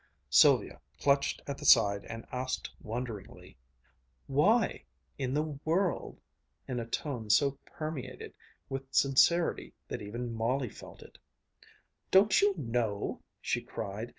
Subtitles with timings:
[0.31, 3.55] Sylvia clutched at the side and asked wonderingly,
[4.25, 4.83] "Why
[5.19, 6.19] in the world?"
[6.67, 8.33] in a tone so permeated
[8.67, 11.19] with sincerity that even Molly felt it.
[12.09, 14.09] "Don't you know?" she cried.